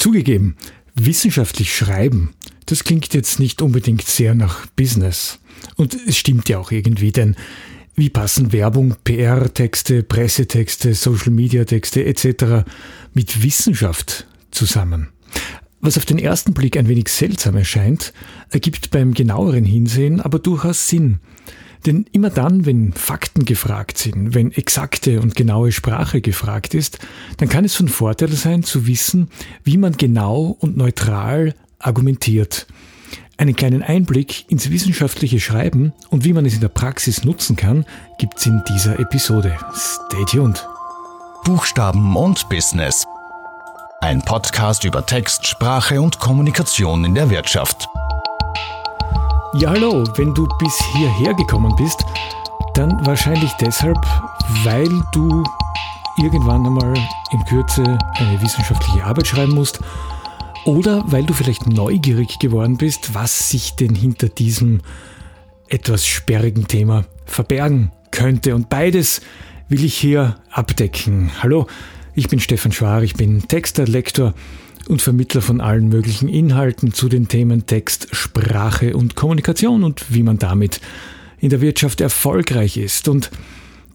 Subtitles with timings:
[0.00, 0.56] Zugegeben,
[0.94, 2.30] wissenschaftlich schreiben,
[2.64, 5.40] das klingt jetzt nicht unbedingt sehr nach Business.
[5.76, 7.36] Und es stimmt ja auch irgendwie, denn
[7.96, 12.64] wie passen Werbung, PR-Texte, Pressetexte, Social-Media-Texte etc.
[13.12, 15.08] mit Wissenschaft zusammen?
[15.82, 18.14] Was auf den ersten Blick ein wenig seltsam erscheint,
[18.48, 21.18] ergibt beim genaueren Hinsehen aber durchaus Sinn.
[21.86, 26.98] Denn immer dann, wenn Fakten gefragt sind, wenn exakte und genaue Sprache gefragt ist,
[27.38, 29.28] dann kann es von Vorteil sein zu wissen,
[29.64, 32.66] wie man genau und neutral argumentiert.
[33.38, 37.86] Einen kleinen Einblick ins wissenschaftliche Schreiben und wie man es in der Praxis nutzen kann,
[38.18, 39.56] gibt's in dieser Episode.
[39.74, 40.68] Stay tuned.
[41.44, 43.06] Buchstaben und Business.
[44.02, 47.88] Ein Podcast über Text, Sprache und Kommunikation in der Wirtschaft.
[49.52, 52.04] Ja, hallo, wenn du bis hierher gekommen bist,
[52.74, 53.98] dann wahrscheinlich deshalb,
[54.62, 55.42] weil du
[56.22, 56.94] irgendwann einmal
[57.32, 59.80] in Kürze eine wissenschaftliche Arbeit schreiben musst
[60.64, 64.82] oder weil du vielleicht neugierig geworden bist, was sich denn hinter diesem
[65.66, 68.54] etwas sperrigen Thema verbergen könnte.
[68.54, 69.20] Und beides
[69.68, 71.32] will ich hier abdecken.
[71.42, 71.66] Hallo,
[72.14, 74.32] ich bin Stefan Schwar, ich bin Texter, Lektor
[74.88, 80.22] und Vermittler von allen möglichen Inhalten zu den Themen Text, Sprache und Kommunikation und wie
[80.22, 80.80] man damit
[81.38, 83.08] in der Wirtschaft erfolgreich ist.
[83.08, 83.30] Und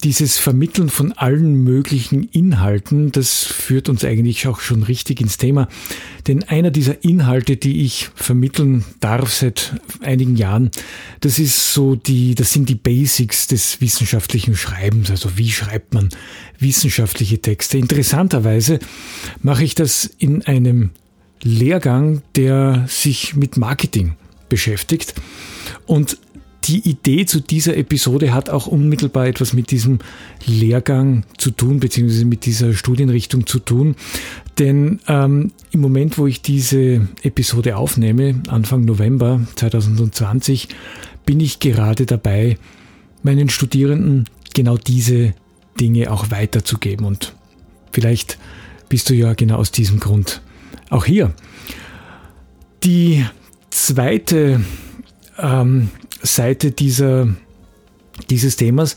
[0.03, 5.67] dieses Vermitteln von allen möglichen Inhalten, das führt uns eigentlich auch schon richtig ins Thema.
[6.27, 10.71] Denn einer dieser Inhalte, die ich vermitteln darf seit einigen Jahren,
[11.21, 15.09] das ist so die, das sind die Basics des wissenschaftlichen Schreibens.
[15.09, 16.09] Also wie schreibt man
[16.59, 17.77] wissenschaftliche Texte?
[17.77, 18.79] Interessanterweise
[19.41, 20.91] mache ich das in einem
[21.41, 24.15] Lehrgang, der sich mit Marketing
[24.49, 25.13] beschäftigt.
[25.85, 26.17] Und
[26.67, 29.99] die Idee zu dieser Episode hat auch unmittelbar etwas mit diesem
[30.45, 33.95] Lehrgang zu tun, beziehungsweise mit dieser Studienrichtung zu tun.
[34.57, 40.69] Denn ähm, im Moment, wo ich diese Episode aufnehme, Anfang November 2020,
[41.25, 42.57] bin ich gerade dabei,
[43.21, 45.33] meinen Studierenden genau diese
[45.79, 47.05] Dinge auch weiterzugeben.
[47.05, 47.35] Und
[47.91, 48.39] vielleicht
[48.89, 50.41] bist du ja genau aus diesem Grund
[50.89, 51.33] auch hier.
[52.83, 53.25] Die
[53.69, 54.61] zweite
[55.37, 55.89] ähm,
[56.21, 57.27] Seite dieser,
[58.29, 58.95] dieses Themas,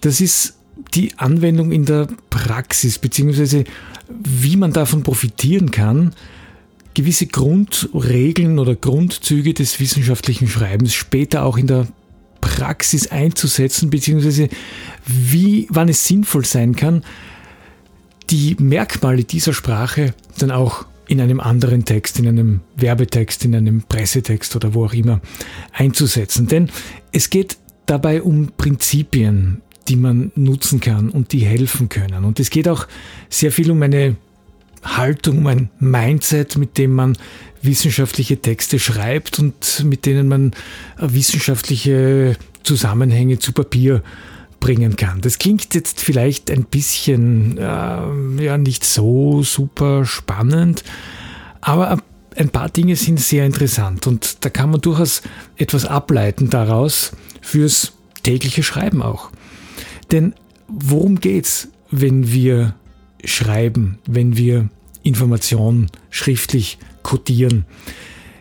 [0.00, 0.54] das ist
[0.94, 3.64] die Anwendung in der Praxis, beziehungsweise
[4.08, 6.12] wie man davon profitieren kann,
[6.94, 11.88] gewisse Grundregeln oder Grundzüge des wissenschaftlichen Schreibens später auch in der
[12.40, 14.48] Praxis einzusetzen, beziehungsweise
[15.06, 17.02] wie, wann es sinnvoll sein kann,
[18.30, 23.82] die Merkmale dieser Sprache dann auch in einem anderen Text, in einem Werbetext, in einem
[23.82, 25.20] Pressetext oder wo auch immer
[25.72, 26.46] einzusetzen.
[26.46, 26.70] Denn
[27.12, 32.24] es geht dabei um Prinzipien, die man nutzen kann und die helfen können.
[32.24, 32.86] Und es geht auch
[33.28, 34.16] sehr viel um eine
[34.82, 37.16] Haltung, um ein Mindset, mit dem man
[37.62, 40.52] wissenschaftliche Texte schreibt und mit denen man
[40.98, 44.02] wissenschaftliche Zusammenhänge zu Papier
[44.64, 45.20] bringen kann.
[45.20, 47.62] Das klingt jetzt vielleicht ein bisschen äh,
[48.42, 50.84] ja nicht so super spannend,
[51.60, 51.98] aber
[52.34, 55.20] ein paar Dinge sind sehr interessant und da kann man durchaus
[55.58, 57.92] etwas ableiten daraus fürs
[58.22, 59.28] tägliche Schreiben auch.
[60.10, 60.32] Denn
[60.66, 62.74] worum geht's, wenn wir
[63.22, 64.70] schreiben, wenn wir
[65.02, 67.66] Informationen schriftlich codieren?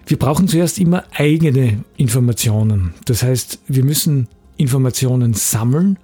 [0.08, 2.94] Wir brauchen zuerst immer eigene Informationen.
[3.04, 6.00] Das heißt, wir müssen Informationen sammeln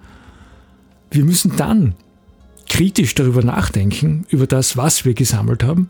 [1.12, 1.96] wir müssen dann
[2.68, 5.90] kritisch darüber nachdenken, über das, was wir gesammelt haben.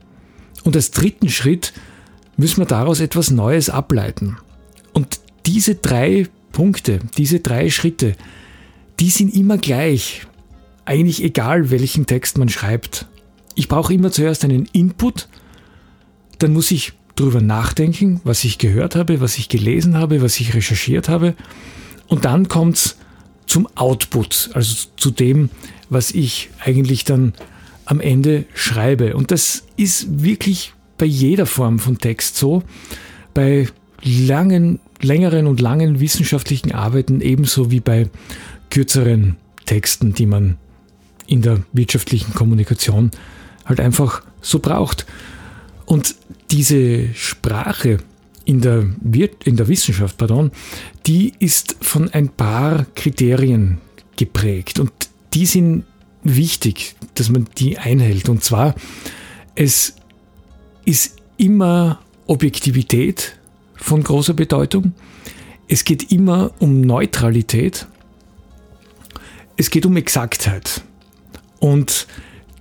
[0.64, 1.74] Und als dritten Schritt
[2.38, 4.38] müssen wir daraus etwas Neues ableiten.
[4.94, 8.16] Und diese drei Punkte, diese drei Schritte,
[9.00, 10.26] die sind immer gleich.
[10.86, 13.06] Eigentlich egal, welchen Text man schreibt.
[13.56, 15.28] Ich brauche immer zuerst einen Input,
[16.40, 20.54] dann muss ich darüber nachdenken, was ich gehört habe, was ich gelesen habe, was ich
[20.54, 21.36] recherchiert habe.
[22.08, 22.98] Und dann kommt's
[23.50, 25.50] zum Output, also zu dem,
[25.90, 27.34] was ich eigentlich dann
[27.86, 29.16] am Ende schreibe.
[29.16, 32.62] Und das ist wirklich bei jeder Form von Text so,
[33.34, 33.68] bei
[34.04, 38.10] langen, längeren und langen wissenschaftlichen Arbeiten ebenso wie bei
[38.70, 40.58] kürzeren Texten, die man
[41.26, 43.10] in der wirtschaftlichen Kommunikation
[43.66, 45.08] halt einfach so braucht.
[45.86, 46.16] Und
[46.52, 47.98] diese Sprache,
[48.50, 48.84] in der,
[49.46, 50.50] in der Wissenschaft, pardon,
[51.06, 53.78] die ist von ein paar Kriterien
[54.18, 54.92] geprägt und
[55.36, 55.84] die sind
[56.24, 58.28] wichtig, dass man die einhält.
[58.28, 58.74] Und zwar,
[59.54, 59.94] es
[60.84, 63.38] ist immer Objektivität
[63.76, 64.94] von großer Bedeutung.
[65.68, 67.86] Es geht immer um Neutralität.
[69.58, 70.82] Es geht um Exaktheit.
[71.60, 72.08] Und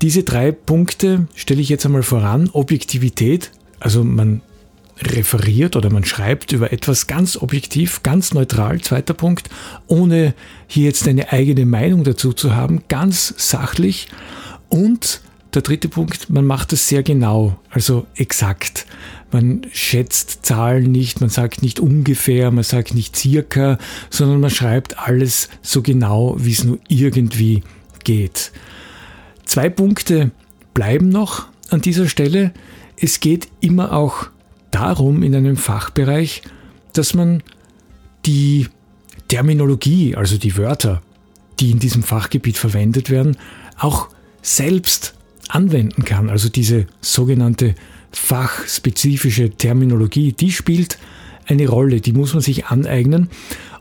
[0.02, 2.50] diese drei Punkte stelle ich jetzt einmal voran.
[2.52, 3.50] Objektivität,
[3.81, 4.43] also man
[5.03, 9.49] referiert oder man schreibt über etwas ganz objektiv, ganz neutral, zweiter Punkt,
[9.87, 10.35] ohne
[10.67, 14.09] hier jetzt eine eigene Meinung dazu zu haben, ganz sachlich.
[14.69, 15.23] Und
[15.55, 18.87] der dritte Punkt, man macht es sehr genau, also exakt.
[19.31, 23.79] Man schätzt Zahlen nicht, man sagt nicht ungefähr, man sagt nicht circa,
[24.11, 27.62] sondern man schreibt alles so genau, wie es nur irgendwie
[28.05, 28.53] geht.
[29.45, 30.33] Zwei Punkte
[30.75, 32.53] bleiben noch an dieser Stelle.
[33.00, 34.29] Es geht immer auch
[34.70, 36.43] darum in einem Fachbereich,
[36.93, 37.43] dass man
[38.26, 38.69] die
[39.29, 41.03] Terminologie, also die Wörter,
[41.61, 43.37] die in diesem Fachgebiet verwendet werden,
[43.79, 44.09] auch
[44.43, 45.15] selbst
[45.49, 46.31] anwenden kann.
[46.31, 47.75] Also diese sogenannte
[48.12, 50.99] fachspezifische Terminologie, die spielt
[51.47, 53.29] eine Rolle, die muss man sich aneignen.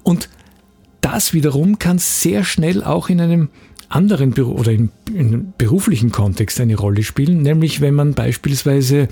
[0.03, 0.29] Und
[1.01, 3.49] das wiederum kann sehr schnell auch in einem
[3.89, 9.07] anderen Beru oder einem beruflichen Kontext eine Rolle spielen, nämlich wenn man beispielsweise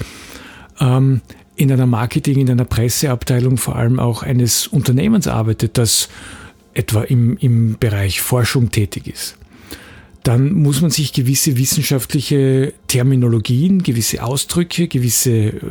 [0.79, 1.21] ähm,
[1.55, 6.09] in einer Marketing, in einer Presseabteilung vor allem auch eines Unternehmens arbeitet, das
[6.73, 9.37] etwa im, im Bereich Forschung tätig ist
[10.25, 15.61] dann muss man sich gewisse wissenschaftliche Terminologien, gewisse Ausdrücke, gewisse äh,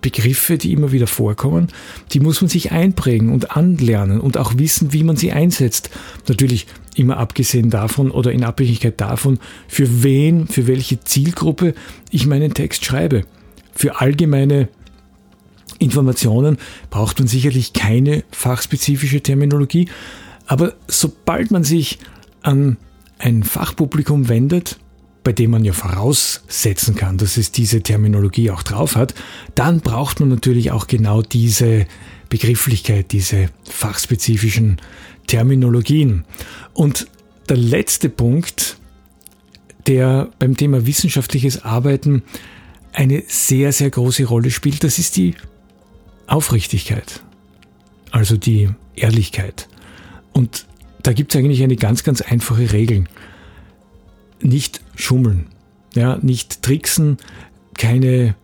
[0.00, 1.68] Begriffe, die immer wieder vorkommen,
[2.10, 5.90] die muss man sich einprägen und anlernen und auch wissen, wie man sie einsetzt.
[6.26, 6.66] Natürlich
[6.96, 9.38] immer abgesehen davon oder in Abhängigkeit davon,
[9.68, 11.72] für wen, für welche Zielgruppe
[12.10, 13.22] ich meinen Text schreibe.
[13.72, 14.68] Für allgemeine
[15.80, 16.58] Informationen
[16.90, 19.88] braucht man sicherlich keine fachspezifische Terminologie,
[20.46, 21.98] aber sobald man sich
[22.42, 22.76] an
[23.18, 24.78] ein Fachpublikum wendet,
[25.22, 29.14] bei dem man ja voraussetzen kann, dass es diese Terminologie auch drauf hat,
[29.54, 31.86] dann braucht man natürlich auch genau diese
[32.28, 34.80] Begrifflichkeit, diese fachspezifischen
[35.26, 36.24] Terminologien.
[36.72, 37.06] Und
[37.48, 38.78] der letzte Punkt,
[39.86, 42.22] der beim Thema wissenschaftliches Arbeiten
[42.92, 45.34] eine sehr, sehr große Rolle spielt, das ist die
[46.30, 47.22] Aufrichtigkeit,
[48.12, 49.68] also die Ehrlichkeit.
[50.32, 50.66] Und
[51.02, 53.04] da gibt es eigentlich eine ganz, ganz einfache Regel.
[54.40, 55.46] Nicht schummeln,
[55.94, 57.18] ja, nicht tricksen,
[57.76, 58.36] keine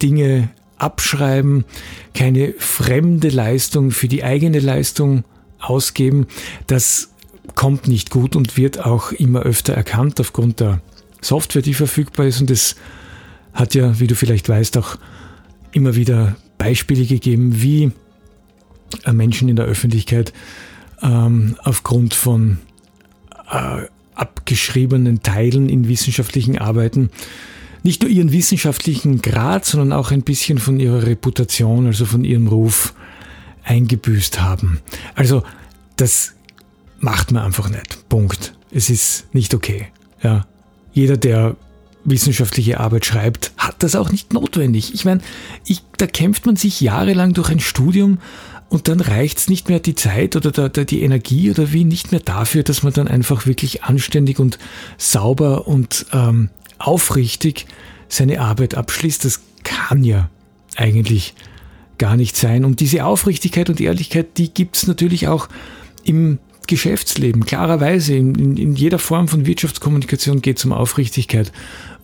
[0.00, 1.64] Dinge abschreiben,
[2.14, 5.24] keine fremde Leistung für die eigene Leistung
[5.58, 6.28] ausgeben.
[6.68, 7.10] Das
[7.56, 10.80] kommt nicht gut und wird auch immer öfter erkannt aufgrund der
[11.20, 12.40] Software, die verfügbar ist.
[12.40, 12.76] Und es
[13.52, 14.96] hat ja, wie du vielleicht weißt, auch
[15.72, 17.90] immer wieder Beispiele gegeben, wie
[19.10, 20.34] Menschen in der Öffentlichkeit
[21.02, 22.58] ähm, aufgrund von
[23.50, 27.08] äh, abgeschriebenen Teilen in wissenschaftlichen Arbeiten
[27.82, 32.46] nicht nur ihren wissenschaftlichen Grad, sondern auch ein bisschen von ihrer Reputation, also von ihrem
[32.46, 32.92] Ruf
[33.64, 34.80] eingebüßt haben.
[35.14, 35.42] Also
[35.96, 36.34] das
[36.98, 38.06] macht man einfach nicht.
[38.10, 38.54] Punkt.
[38.70, 39.86] Es ist nicht okay.
[40.22, 40.46] Ja.
[40.92, 41.56] Jeder, der
[42.04, 44.94] wissenschaftliche Arbeit schreibt, hat das auch nicht notwendig.
[44.94, 45.20] Ich meine,
[45.66, 48.18] ich, da kämpft man sich jahrelang durch ein Studium
[48.68, 52.12] und dann reicht's nicht mehr die Zeit oder der, der, die Energie oder wie nicht
[52.12, 54.58] mehr dafür, dass man dann einfach wirklich anständig und
[54.96, 57.66] sauber und ähm, aufrichtig
[58.08, 59.24] seine Arbeit abschließt.
[59.24, 60.30] Das kann ja
[60.76, 61.34] eigentlich
[61.98, 62.64] gar nicht sein.
[62.64, 65.48] Und diese Aufrichtigkeit und Ehrlichkeit, die gibt's natürlich auch
[66.04, 67.44] im Geschäftsleben.
[67.44, 71.50] Klarerweise, in, in, in jeder Form von Wirtschaftskommunikation geht es um Aufrichtigkeit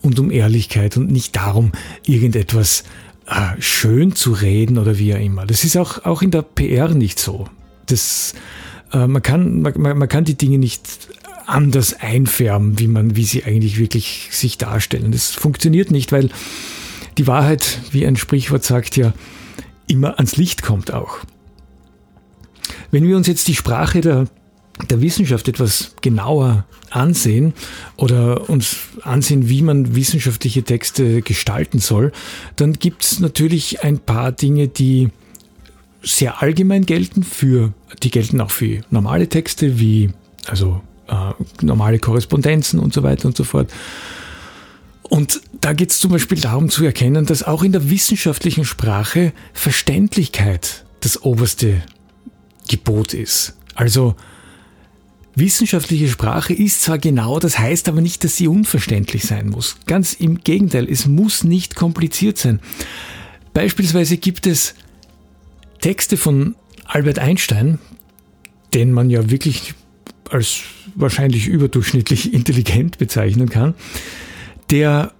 [0.01, 1.71] und um Ehrlichkeit und nicht darum,
[2.05, 2.83] irgendetwas
[3.27, 5.45] äh, schön zu reden oder wie auch immer.
[5.45, 7.47] Das ist auch, auch in der PR nicht so.
[7.85, 8.33] Das,
[8.93, 10.81] äh, man, kann, man, man kann die Dinge nicht
[11.45, 15.11] anders einfärben, wie man, wie sie eigentlich wirklich sich darstellen.
[15.11, 16.29] Das funktioniert nicht, weil
[17.17, 19.13] die Wahrheit, wie ein Sprichwort sagt, ja
[19.87, 21.19] immer ans Licht kommt auch.
[22.91, 24.27] Wenn wir uns jetzt die Sprache der
[24.89, 27.53] der Wissenschaft etwas genauer ansehen
[27.95, 32.11] oder uns ansehen, wie man wissenschaftliche Texte gestalten soll,
[32.55, 35.09] dann gibt es natürlich ein paar Dinge, die
[36.03, 40.11] sehr allgemein gelten für, die gelten auch für normale Texte wie
[40.45, 43.71] also äh, normale Korrespondenzen und so weiter und so fort.
[45.03, 49.33] Und da geht es zum Beispiel darum zu erkennen, dass auch in der wissenschaftlichen Sprache
[49.53, 51.81] Verständlichkeit das oberste
[52.67, 53.57] Gebot ist.
[53.75, 54.15] Also
[55.37, 59.77] Wissenschaftliche Sprache ist zwar genau, das heißt aber nicht, dass sie unverständlich sein muss.
[59.85, 62.59] Ganz im Gegenteil, es muss nicht kompliziert sein.
[63.53, 64.73] Beispielsweise gibt es
[65.79, 67.77] Texte von Albert Einstein,
[68.73, 69.75] den man ja wirklich
[70.31, 70.61] als
[70.95, 73.75] wahrscheinlich überdurchschnittlich intelligent bezeichnen kann,
[74.71, 75.13] der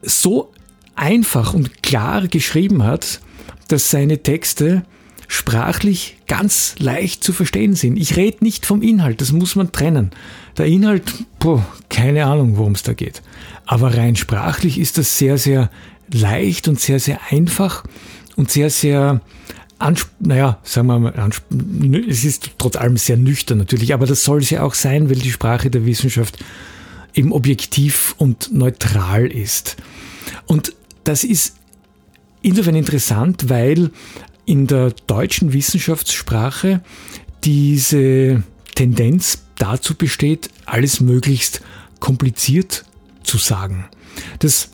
[0.00, 0.54] so
[0.94, 3.20] einfach und klar geschrieben hat,
[3.68, 4.84] dass seine Texte
[5.32, 7.96] sprachlich ganz leicht zu verstehen sind.
[7.96, 10.10] Ich rede nicht vom Inhalt, das muss man trennen.
[10.58, 13.22] Der Inhalt, boah, keine Ahnung, worum es da geht.
[13.64, 15.70] Aber rein sprachlich ist das sehr, sehr
[16.12, 17.82] leicht und sehr, sehr einfach
[18.36, 19.22] und sehr, sehr,
[20.20, 21.30] naja, sagen wir mal,
[22.06, 25.16] es ist trotz allem sehr nüchtern natürlich, aber das soll es ja auch sein, weil
[25.16, 26.44] die Sprache der Wissenschaft
[27.14, 29.76] eben objektiv und neutral ist.
[30.44, 30.74] Und
[31.04, 31.56] das ist
[32.42, 33.90] insofern interessant, weil
[34.44, 36.82] in der deutschen Wissenschaftssprache
[37.44, 38.42] diese
[38.74, 41.62] Tendenz dazu besteht, alles möglichst
[42.00, 42.84] kompliziert
[43.22, 43.86] zu sagen.
[44.38, 44.70] Das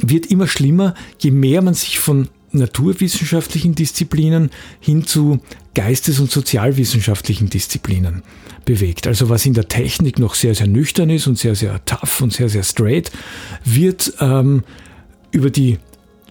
[0.00, 5.40] wird immer schlimmer, je mehr man sich von naturwissenschaftlichen Disziplinen hin zu
[5.74, 8.22] geistes- und sozialwissenschaftlichen Disziplinen
[8.64, 9.06] bewegt.
[9.06, 12.32] Also was in der Technik noch sehr, sehr nüchtern ist und sehr, sehr tough und
[12.32, 13.10] sehr, sehr straight,
[13.64, 14.64] wird ähm,
[15.30, 15.78] über die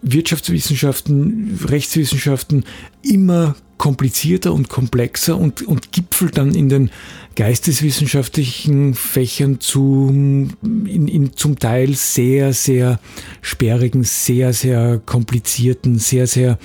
[0.02, 2.66] Wirtschaftswissenschaften, Rechtswissenschaften
[3.04, 6.92] immer komplizierter und komplexer und, und gipfelt dann in den
[7.36, 13.00] geisteswissenschaftlichen Fächern zu, in, in zum Teil sehr, sehr
[13.42, 16.60] sperrigen, sehr, sehr komplizierten, sehr, sehr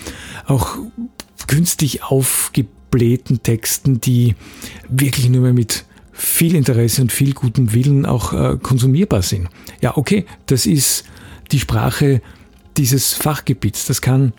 [0.46, 0.76] auch
[1.46, 4.34] künstlich aufgeblähten Texten, die
[4.88, 9.48] wirklich nur mehr mit viel Interesse und viel gutem Willen auch äh, konsumierbar sind.
[9.80, 11.04] Ja, okay, das ist
[11.52, 12.20] die Sprache
[12.76, 13.86] dieses Fachgebiets.
[13.86, 14.32] Das kann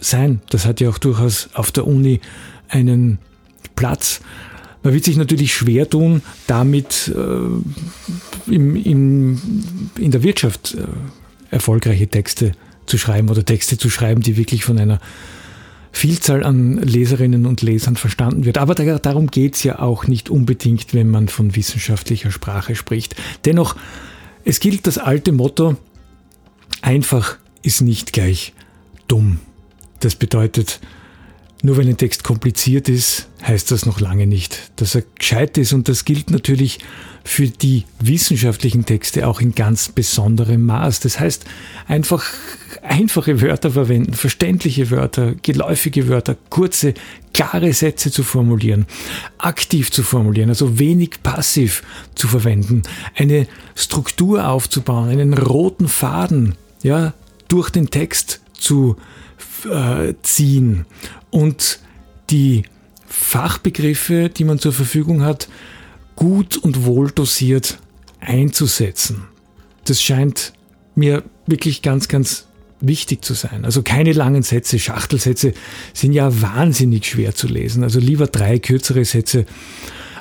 [0.00, 0.40] sein.
[0.50, 2.20] Das hat ja auch durchaus auf der Uni
[2.68, 3.18] einen
[3.76, 4.20] Platz.
[4.82, 9.40] Man wird sich natürlich schwer tun, damit äh, im, im,
[9.98, 10.84] in der Wirtschaft äh,
[11.50, 12.52] erfolgreiche Texte
[12.86, 15.00] zu schreiben oder Texte zu schreiben, die wirklich von einer
[15.90, 18.58] Vielzahl an Leserinnen und Lesern verstanden wird.
[18.58, 23.14] Aber da, darum geht es ja auch nicht unbedingt, wenn man von wissenschaftlicher Sprache spricht.
[23.44, 23.76] Dennoch,
[24.44, 25.76] es gilt das alte Motto,
[26.82, 28.52] einfach ist nicht gleich
[29.08, 29.40] dumm.
[30.00, 30.80] Das bedeutet,
[31.62, 35.72] nur wenn ein Text kompliziert ist, heißt das noch lange nicht, dass er gescheit ist.
[35.72, 36.78] Und das gilt natürlich
[37.24, 41.00] für die wissenschaftlichen Texte auch in ganz besonderem Maß.
[41.00, 41.46] Das heißt,
[41.88, 42.22] einfach
[42.82, 46.92] einfache Wörter verwenden, verständliche Wörter, geläufige Wörter, kurze,
[47.32, 48.84] klare Sätze zu formulieren,
[49.38, 51.82] aktiv zu formulieren, also wenig passiv
[52.14, 52.82] zu verwenden,
[53.16, 57.14] eine Struktur aufzubauen, einen roten Faden, ja,
[57.48, 58.96] durch den Text zu
[59.70, 60.86] äh, ziehen
[61.30, 61.80] und
[62.30, 62.64] die
[63.06, 65.48] Fachbegriffe, die man zur Verfügung hat,
[66.16, 67.78] gut und wohl dosiert
[68.20, 69.24] einzusetzen.
[69.84, 70.52] Das scheint
[70.94, 72.46] mir wirklich ganz, ganz
[72.80, 73.64] wichtig zu sein.
[73.64, 75.54] Also keine langen Sätze, Schachtelsätze
[75.92, 77.82] sind ja wahnsinnig schwer zu lesen.
[77.82, 79.46] Also lieber drei kürzere Sätze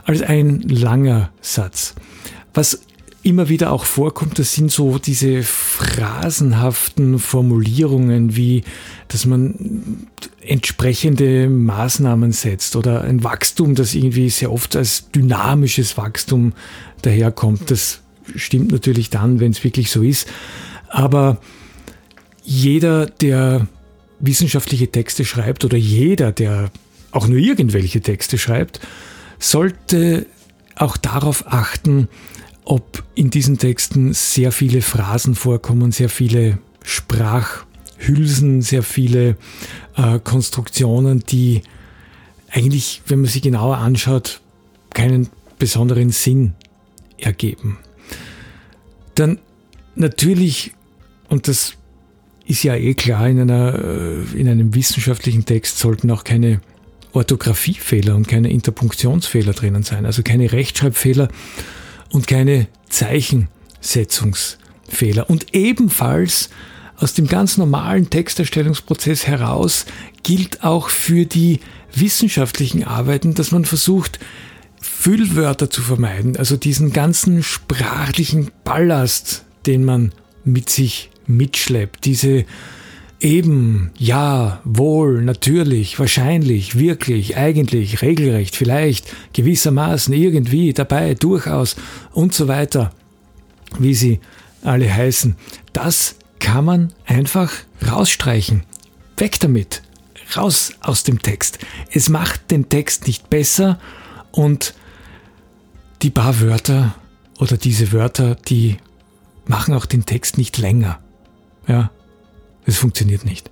[0.06, 1.96] als ein langer Satz.
[2.54, 2.82] Was
[3.24, 8.64] immer wieder auch vorkommt, das sind so diese phrasenhaften Formulierungen, wie
[9.08, 10.08] dass man
[10.42, 16.54] entsprechende Maßnahmen setzt oder ein Wachstum, das irgendwie sehr oft als dynamisches Wachstum
[17.02, 17.72] daherkommt.
[17.72, 18.02] Das
[18.36, 20.28] stimmt natürlich dann, wenn es wirklich so ist.
[20.90, 21.40] Aber
[22.44, 23.68] jeder, der
[24.20, 26.70] wissenschaftliche Texte schreibt oder jeder, der
[27.12, 28.80] auch nur irgendwelche Texte schreibt,
[29.40, 30.28] sollte
[30.76, 32.10] auch darauf achten,
[32.66, 39.38] ob in diesen Texten sehr viele Phrasen vorkommen, sehr viele Sprachhülsen, sehr viele
[39.96, 41.62] äh, Konstruktionen, die
[42.50, 44.42] eigentlich, wenn man sie genauer anschaut,
[44.94, 45.30] keinen
[45.60, 46.54] besonderen Sinn
[47.18, 47.78] ergeben.
[49.16, 49.40] Dann
[49.96, 50.74] natürlich,
[51.30, 51.74] und das
[52.46, 56.62] ist ja eh klar, in, einer, äh, in einem wissenschaftlichen Text sollten auch keine
[57.14, 61.30] Orthographiefehler und keine Interpunktionsfehler drinnen sein, also keine Rechtschreibfehler
[62.14, 65.30] und keine Zeichensetzungsfehler.
[65.30, 66.50] Und ebenfalls
[66.96, 69.86] aus dem ganz normalen Texterstellungsprozess heraus
[70.22, 71.60] gilt auch für die
[71.94, 74.20] wissenschaftlichen Arbeiten, dass man versucht,
[74.80, 80.14] Füllwörter zu vermeiden, also diesen ganzen sprachlichen Ballast, den man
[80.46, 82.46] mit sich mitschleppt, diese
[83.24, 91.78] Eben, ja, wohl, natürlich, wahrscheinlich, wirklich, eigentlich, regelrecht, vielleicht, gewissermaßen, irgendwie, dabei, durchaus
[92.12, 92.92] und so weiter,
[93.80, 94.20] wie sie
[94.62, 95.38] alle heißen.
[95.72, 97.54] Das kann man einfach
[97.90, 98.64] rausstreichen.
[99.16, 99.84] Weg damit.
[100.36, 101.60] Raus aus dem Text.
[101.92, 103.80] Es macht den Text nicht besser
[104.34, 104.74] und
[106.02, 106.96] die paar Wörter
[107.40, 108.76] oder diese Wörter, die
[109.46, 111.00] machen auch den Text nicht länger.
[111.70, 111.90] Ja,
[112.66, 113.50] es funktioniert nicht.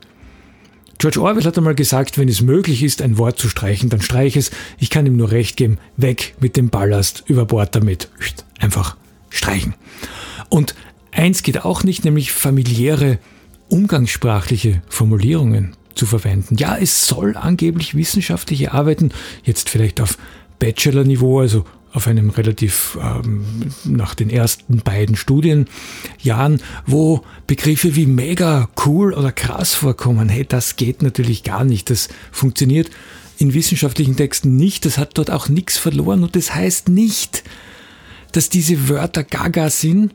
[0.97, 4.35] George Orwell hat einmal gesagt, wenn es möglich ist, ein Wort zu streichen, dann streich
[4.35, 4.51] es.
[4.77, 5.79] Ich kann ihm nur recht geben.
[5.97, 8.09] Weg mit dem Ballast, über Bord damit.
[8.59, 8.97] Einfach
[9.29, 9.73] streichen.
[10.49, 10.75] Und
[11.11, 13.17] eins geht auch nicht, nämlich familiäre,
[13.67, 15.75] umgangssprachliche Formulierungen.
[15.95, 16.55] zu verwenden.
[16.55, 19.11] Ja, es soll angeblich wissenschaftliche Arbeiten,
[19.43, 20.17] jetzt vielleicht auf
[20.59, 23.43] Bachelor-Niveau, also auf einem relativ ähm,
[23.83, 30.29] nach den ersten beiden Studienjahren, wo Begriffe wie mega, cool oder krass vorkommen.
[30.29, 31.89] Hey, das geht natürlich gar nicht.
[31.89, 32.89] Das funktioniert
[33.37, 34.85] in wissenschaftlichen Texten nicht.
[34.85, 37.43] Das hat dort auch nichts verloren und das heißt nicht,
[38.31, 40.13] dass diese Wörter gaga sind.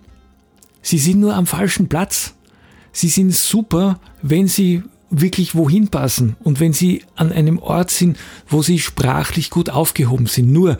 [0.80, 2.34] Sie sind nur am falschen Platz.
[2.92, 8.16] Sie sind super, wenn sie wirklich wohin passen und wenn sie an einem Ort sind,
[8.48, 10.50] wo sie sprachlich gut aufgehoben sind.
[10.52, 10.78] Nur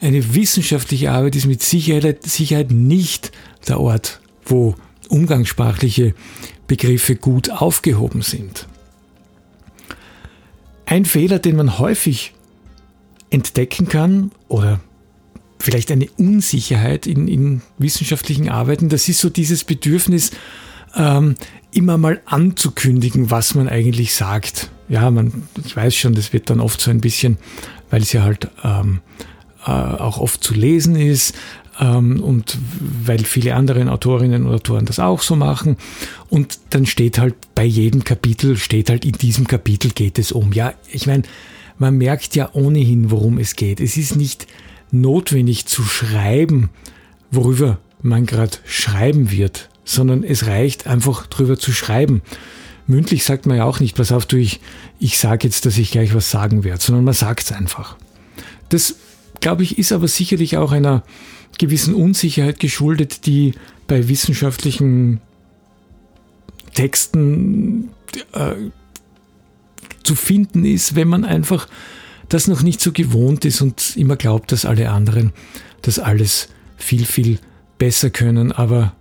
[0.00, 3.32] eine wissenschaftliche Arbeit ist mit Sicherheit, Sicherheit nicht
[3.68, 4.74] der Ort, wo
[5.08, 6.14] umgangssprachliche
[6.66, 8.66] Begriffe gut aufgehoben sind.
[10.86, 12.34] Ein Fehler, den man häufig
[13.30, 14.80] entdecken kann oder
[15.58, 20.30] vielleicht eine Unsicherheit in, in wissenschaftlichen Arbeiten, das ist so dieses Bedürfnis,
[20.94, 21.36] ähm,
[21.72, 24.70] immer mal anzukündigen, was man eigentlich sagt.
[24.88, 27.38] Ja, man, ich weiß schon, das wird dann oft so ein bisschen,
[27.90, 29.24] weil es ja halt ähm, äh,
[29.70, 31.34] auch oft zu lesen ist
[31.80, 32.58] ähm, und
[33.04, 35.76] weil viele andere Autorinnen und Autoren das auch so machen.
[36.28, 40.52] Und dann steht halt bei jedem Kapitel, steht halt in diesem Kapitel geht es um.
[40.52, 41.22] Ja, ich meine,
[41.78, 43.80] man merkt ja ohnehin, worum es geht.
[43.80, 44.46] Es ist nicht
[44.90, 46.70] notwendig zu schreiben,
[47.30, 52.22] worüber man gerade schreiben wird, sondern es reicht einfach drüber zu schreiben.
[52.86, 54.60] Mündlich sagt man ja auch nicht, pass auf, du, ich,
[55.00, 57.96] ich sage jetzt, dass ich gleich was sagen werde, sondern man sagt es einfach.
[58.68, 58.96] Das,
[59.44, 61.02] glaube ich, ist aber sicherlich auch einer
[61.58, 63.52] gewissen Unsicherheit geschuldet, die
[63.86, 65.20] bei wissenschaftlichen
[66.72, 67.90] Texten
[68.32, 68.54] äh,
[70.02, 71.68] zu finden ist, wenn man einfach
[72.30, 75.34] das noch nicht so gewohnt ist und immer glaubt, dass alle anderen
[75.82, 76.48] das alles
[76.78, 77.38] viel, viel
[77.76, 78.50] besser können.
[78.50, 78.94] Aber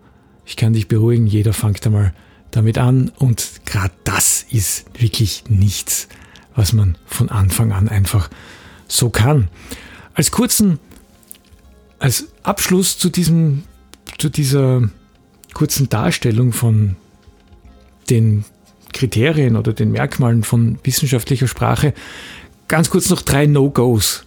[0.46, 2.14] ich kann dich beruhigen, jeder fängt einmal
[2.52, 6.10] damit an und gerade das ist wirklich nichts,
[6.54, 8.30] was man von Anfang an einfach
[8.90, 9.48] so kann.
[10.14, 10.80] Als kurzen,
[12.00, 13.64] als Abschluss zu diesem,
[14.18, 14.90] zu dieser
[15.54, 16.96] kurzen Darstellung von
[18.10, 18.46] den
[18.92, 21.94] Kriterien oder den Merkmalen von wissenschaftlicher Sprache
[22.68, 24.24] ganz kurz noch drei No-Gos.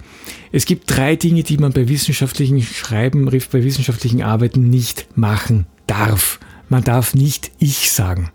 [0.52, 6.38] Es gibt drei Dinge, die man bei wissenschaftlichen Schreiben, bei wissenschaftlichen Arbeiten nicht machen darf.
[6.68, 8.30] Man darf nicht ich sagen.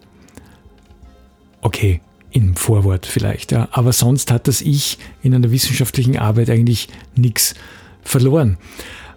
[1.61, 3.67] Okay, im Vorwort vielleicht, ja.
[3.71, 7.55] Aber sonst hat das Ich in einer wissenschaftlichen Arbeit eigentlich nichts
[8.03, 8.57] verloren.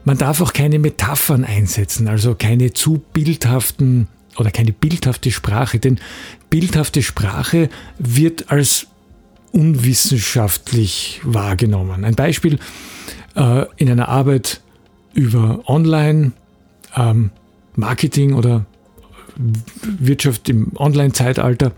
[0.04, 5.98] Man darf auch keine Metaphern einsetzen, also keine zu bildhaften oder keine bildhafte Sprache, denn
[6.50, 8.88] bildhafte Sprache wird als
[9.52, 12.04] unwissenschaftlich wahrgenommen.
[12.04, 12.58] Ein Beispiel
[13.36, 14.60] äh, in einer Arbeit
[15.14, 16.32] über Online
[16.96, 17.30] ähm,
[17.76, 18.66] Marketing oder
[19.36, 21.72] Wirtschaft im Online-Zeitalter,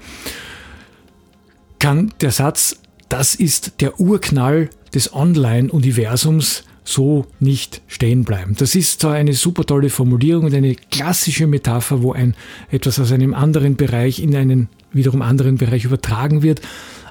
[1.79, 2.77] kann der Satz,
[3.09, 8.55] das ist der Urknall des Online-Universums, so nicht stehen bleiben.
[8.57, 12.35] Das ist zwar eine super tolle Formulierung und eine klassische Metapher, wo ein
[12.71, 16.61] etwas aus einem anderen Bereich in einen wiederum anderen Bereich übertragen wird,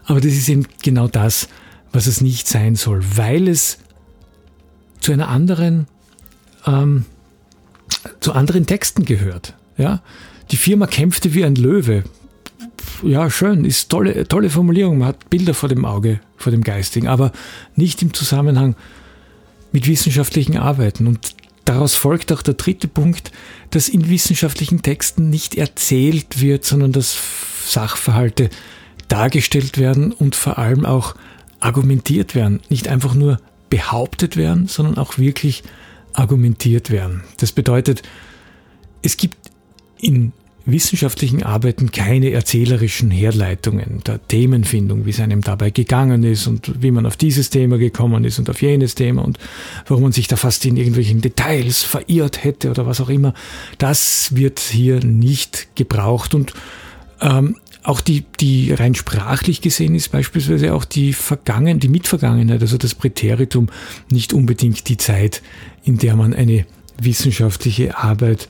[0.06, 1.49] aber das ist eben genau das,
[1.91, 3.80] was es nicht sein soll, weil es
[5.01, 5.88] zu einer anderen
[6.65, 7.06] ähm,
[8.19, 9.54] zu anderen Texten gehört.
[9.78, 10.01] Ja?
[10.51, 12.04] Die Firma kämpfte wie ein Löwe.
[13.04, 15.00] Ja, schön, ist tolle, tolle Formulierung.
[15.00, 17.32] Man hat Bilder vor dem Auge, vor dem Geistigen, aber
[17.76, 18.76] nicht im Zusammenhang
[19.72, 21.08] mit wissenschaftlichen Arbeiten.
[21.08, 23.32] Und daraus folgt auch der dritte Punkt,
[23.72, 27.18] dass in wissenschaftlichen Texten nicht erzählt wird, sondern dass
[27.68, 28.50] Sachverhalte
[29.08, 31.16] dargestellt werden und vor allem auch
[31.60, 32.62] argumentiert werden.
[32.70, 35.64] Nicht einfach nur behauptet werden, sondern auch wirklich
[36.14, 37.24] argumentiert werden.
[37.38, 38.04] Das bedeutet,
[39.02, 39.38] es gibt
[40.00, 40.32] in
[40.65, 46.91] wissenschaftlichen Arbeiten keine erzählerischen Herleitungen der Themenfindung, wie es einem dabei gegangen ist und wie
[46.91, 49.38] man auf dieses Thema gekommen ist und auf jenes Thema und
[49.88, 53.34] warum man sich da fast in irgendwelchen Details verirrt hätte oder was auch immer.
[53.78, 56.54] Das wird hier nicht gebraucht und
[57.21, 62.78] ähm, auch die, die rein sprachlich gesehen ist beispielsweise auch die Vergangen, die Mitvergangenheit, also
[62.78, 63.67] das Präteritum,
[64.10, 65.43] nicht unbedingt die Zeit,
[65.84, 66.65] in der man eine
[66.99, 68.49] wissenschaftliche Arbeit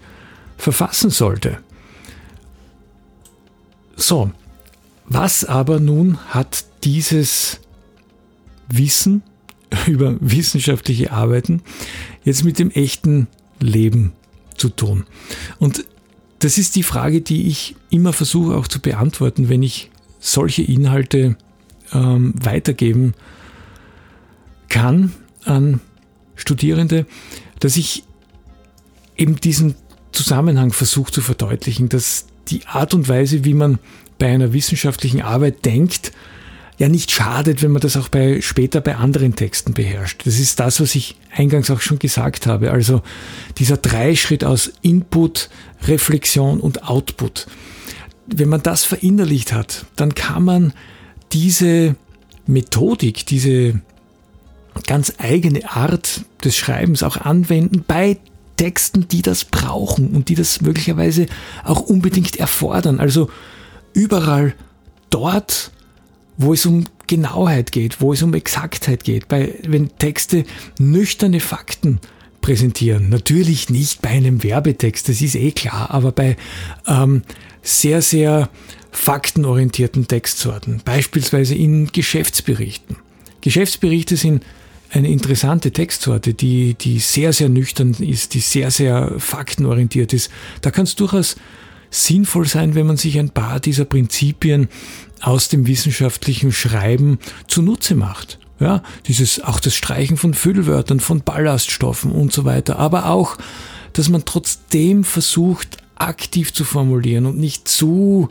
[0.58, 1.58] verfassen sollte.
[3.96, 4.32] So,
[5.08, 7.60] was aber nun hat dieses
[8.68, 9.24] Wissen
[9.88, 11.62] über wissenschaftliche Arbeiten
[12.24, 13.28] jetzt mit dem echten
[13.60, 14.14] Leben
[14.58, 15.06] zu tun?
[15.60, 15.86] Und
[16.40, 21.38] das ist die Frage, die ich immer versuche auch zu beantworten, wenn ich solche Inhalte
[21.94, 23.14] ähm, weitergeben
[24.70, 25.14] kann
[25.46, 25.80] an
[26.36, 27.06] Studierende,
[27.60, 28.04] dass ich
[29.16, 29.76] eben diesen
[30.12, 33.80] Zusammenhang versuche zu verdeutlichen, dass die Art und Weise, wie man
[34.18, 36.12] bei einer wissenschaftlichen Arbeit denkt,
[36.78, 40.26] ja nicht schadet, wenn man das auch bei, später bei anderen Texten beherrscht.
[40.26, 42.72] Das ist das, was ich eingangs auch schon gesagt habe.
[42.72, 43.02] Also
[43.58, 45.50] dieser Dreischritt aus Input,
[45.88, 47.48] Reflexion und Output.
[48.28, 50.74] Wenn man das verinnerlicht hat, dann kann man
[51.32, 51.96] diese
[52.46, 53.80] Methodik, diese
[54.88, 58.18] ganz eigene Art des Schreibens auch anwenden bei
[58.58, 61.28] Texten, die das brauchen und die das möglicherweise
[61.63, 63.00] auch unbedingt erfordern.
[63.00, 63.30] Also
[63.94, 64.54] überall
[65.10, 65.72] dort,
[66.38, 70.44] wo es um Genauheit geht, wo es um Exaktheit geht, bei, wenn Texte
[70.80, 72.00] nüchterne Fakten
[72.41, 73.10] präsentieren.
[73.10, 76.38] Natürlich nicht bei einem Werbetext, das ist eh klar, aber bei
[76.88, 77.24] ähm,
[77.62, 78.50] sehr, sehr
[78.91, 82.98] faktenorientierten Textsorten, beispielsweise in Geschäftsberichten.
[83.41, 84.44] Geschäftsberichte sind
[84.96, 90.32] eine interessante Textsorte, die, die sehr, sehr nüchtern ist, die sehr, sehr faktenorientiert ist.
[90.62, 91.36] Da kann es durchaus
[91.90, 94.70] sinnvoll sein, wenn man sich ein paar dieser Prinzipien
[95.22, 98.40] aus dem wissenschaftlichen Schreiben zunutze macht.
[98.60, 103.38] Ja, dieses, auch das Streichen von Füllwörtern, von Ballaststoffen und so weiter, aber auch,
[103.92, 108.30] dass man trotzdem versucht, aktiv zu formulieren und nicht zu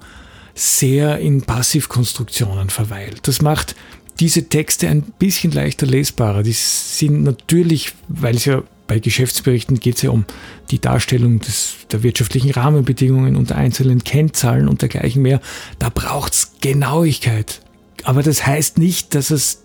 [0.55, 3.29] sehr in Passivkonstruktionen verweilt.
[3.29, 3.75] Das macht
[4.21, 6.43] diese Texte ein bisschen leichter lesbarer.
[6.43, 10.25] Die sind natürlich, weil es ja bei Geschäftsberichten geht es ja um
[10.71, 15.41] die Darstellung des, der wirtschaftlichen Rahmenbedingungen und der einzelnen Kennzahlen und dergleichen mehr.
[15.79, 17.61] Da braucht es Genauigkeit.
[18.05, 19.63] Aber das heißt nicht, dass es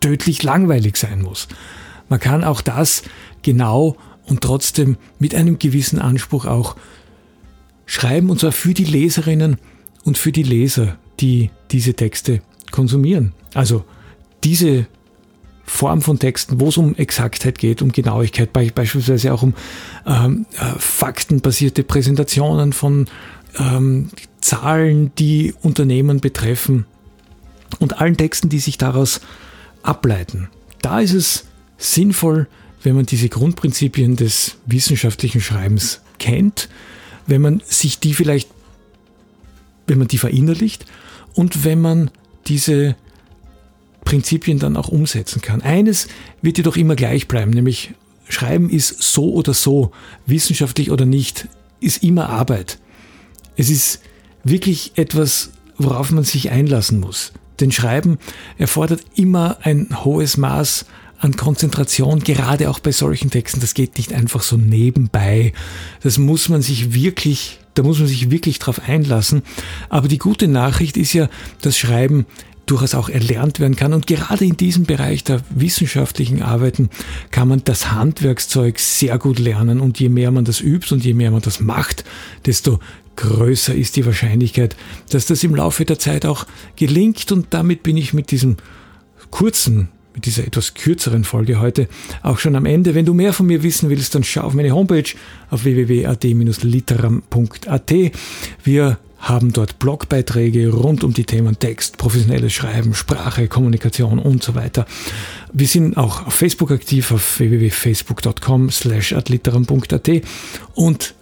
[0.00, 1.48] tödlich langweilig sein muss.
[2.08, 3.02] Man kann auch das
[3.40, 6.76] genau und trotzdem mit einem gewissen Anspruch auch
[7.86, 9.56] schreiben, und zwar für die Leserinnen
[10.04, 13.32] und für die Leser, die diese Texte konsumieren.
[13.54, 13.84] Also
[14.42, 14.86] diese
[15.64, 19.54] Form von Texten, wo es um Exaktheit geht, um Genauigkeit, beispielsweise auch um
[20.06, 23.06] ähm, äh, faktenbasierte Präsentationen von
[23.58, 26.86] ähm, Zahlen, die Unternehmen betreffen
[27.78, 29.20] und allen Texten, die sich daraus
[29.82, 30.48] ableiten.
[30.82, 31.44] Da ist es
[31.78, 32.48] sinnvoll,
[32.82, 36.68] wenn man diese Grundprinzipien des wissenschaftlichen Schreibens kennt,
[37.26, 38.50] wenn man sich die vielleicht,
[39.86, 40.86] wenn man die verinnerlicht
[41.34, 42.10] und wenn man
[42.46, 42.96] diese
[44.04, 45.62] Prinzipien dann auch umsetzen kann.
[45.62, 46.08] Eines
[46.40, 47.92] wird jedoch immer gleich bleiben, nämlich
[48.28, 49.92] Schreiben ist so oder so,
[50.26, 51.48] wissenschaftlich oder nicht,
[51.80, 52.78] ist immer Arbeit.
[53.56, 54.00] Es ist
[54.44, 57.32] wirklich etwas, worauf man sich einlassen muss.
[57.60, 58.18] Denn Schreiben
[58.58, 60.86] erfordert immer ein hohes Maß
[61.22, 63.60] an Konzentration, gerade auch bei solchen Texten.
[63.60, 65.52] Das geht nicht einfach so nebenbei.
[66.02, 69.42] Das muss man sich wirklich, da muss man sich wirklich drauf einlassen.
[69.88, 71.28] Aber die gute Nachricht ist ja,
[71.60, 72.26] dass Schreiben
[72.66, 73.92] durchaus auch erlernt werden kann.
[73.92, 76.90] Und gerade in diesem Bereich der wissenschaftlichen Arbeiten
[77.30, 79.78] kann man das Handwerkszeug sehr gut lernen.
[79.78, 82.04] Und je mehr man das übt und je mehr man das macht,
[82.46, 82.80] desto
[83.14, 84.74] größer ist die Wahrscheinlichkeit,
[85.10, 87.30] dass das im Laufe der Zeit auch gelingt.
[87.30, 88.56] Und damit bin ich mit diesem
[89.30, 91.88] kurzen mit dieser etwas kürzeren Folge heute
[92.22, 92.94] auch schon am Ende.
[92.94, 95.14] Wenn du mehr von mir wissen willst, dann schau auf meine Homepage
[95.50, 97.92] auf www.ad-literam.at.
[98.64, 104.56] Wir haben dort Blogbeiträge rund um die Themen Text, professionelles Schreiben, Sprache, Kommunikation und so
[104.56, 104.84] weiter.
[105.52, 110.10] Wir sind auch auf Facebook aktiv auf www.facebook.com slash adliteram.at
[110.74, 111.14] und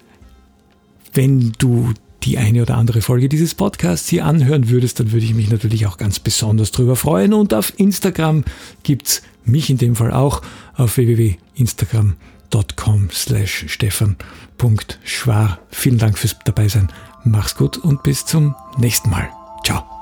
[1.13, 1.93] wenn du
[2.23, 5.87] die eine oder andere Folge dieses Podcasts hier anhören würdest, dann würde ich mich natürlich
[5.87, 7.35] auch ganz besonders drüber freuen.
[7.35, 8.45] Und auf Instagram
[8.83, 10.43] gibt's mich in dem Fall auch
[10.75, 15.59] auf www.instagram.com slash stefan.schwar.
[15.71, 16.89] Vielen Dank fürs Dabeisein.
[17.25, 19.29] Mach's gut und bis zum nächsten Mal.
[19.65, 20.00] Ciao.